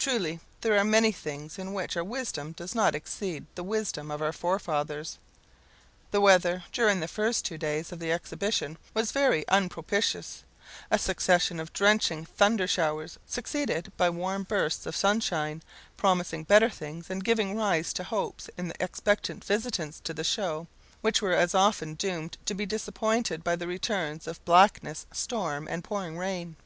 [0.00, 4.20] Truly, there are many things in which our wisdom does not exceed the wisdom of
[4.20, 5.18] our forefathers.
[6.10, 10.42] The weather during the two first days of the exhibition was very unpropitious;
[10.90, 15.62] a succession of drenching thunder showers, succeeded by warm bursts of sunshine,
[15.96, 20.66] promising better things, and giving rise to hopes in the expectant visitants to the show,
[21.00, 26.18] which were as often doomed to be disappointed by returns of blackness, storm, and pouring
[26.18, 26.56] rain.